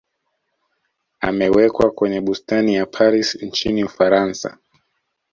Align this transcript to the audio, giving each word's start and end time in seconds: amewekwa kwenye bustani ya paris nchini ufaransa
amewekwa 1.21 1.91
kwenye 1.91 2.21
bustani 2.21 2.75
ya 2.75 2.85
paris 2.85 3.35
nchini 3.35 3.83
ufaransa 3.83 4.57